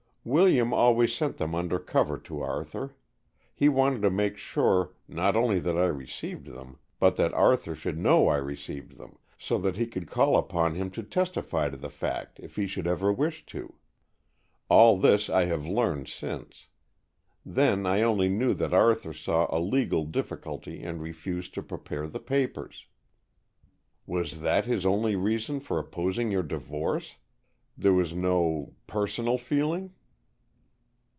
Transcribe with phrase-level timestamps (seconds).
[0.23, 2.95] "William always sent them under cover to Arthur.
[3.55, 7.97] He wanted to make sure, not only that I received them, but that Arthur should
[7.97, 11.89] know I received them, so that he could call upon him to testify to the
[11.89, 13.73] fact if he should ever wish to.
[14.69, 16.67] All this I have learned since.
[17.43, 22.19] Then I only knew that Arthur saw a legal difficulty and refused to prepare the
[22.19, 22.85] papers."
[24.05, 27.15] "Was that his only reason for opposing your divorce?
[27.75, 29.95] There was no personal feeling?"